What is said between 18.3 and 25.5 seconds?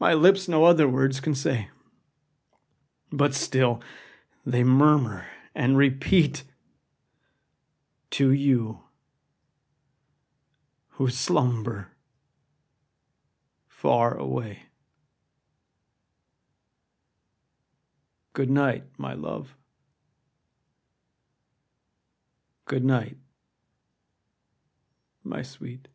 Good night, my love! good night, my